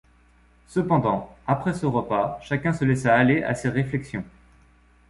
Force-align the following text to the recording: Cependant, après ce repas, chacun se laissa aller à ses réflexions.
Cependant, 0.65 1.35
après 1.45 1.75
ce 1.75 1.85
repas, 1.85 2.39
chacun 2.41 2.73
se 2.73 2.83
laissa 2.83 3.13
aller 3.15 3.43
à 3.43 3.53
ses 3.53 3.69
réflexions. 3.69 4.23